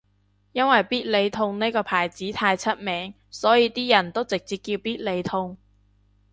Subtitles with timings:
[0.53, 5.59] 因為必理痛呢個牌子太出名所以啲人都直接叫必理痛